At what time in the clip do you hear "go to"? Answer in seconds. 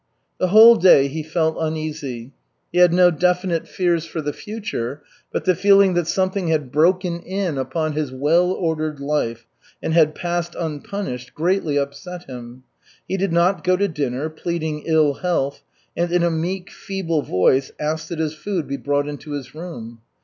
13.63-13.87